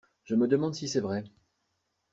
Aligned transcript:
Je 0.23 0.33
me 0.33 0.47
demande 0.47 0.73
si 0.73 0.89
c'est 0.89 0.99
vrai. 0.99 1.25